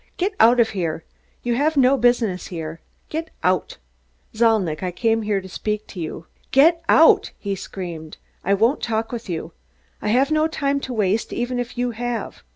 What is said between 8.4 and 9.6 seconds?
"I won't talk with you.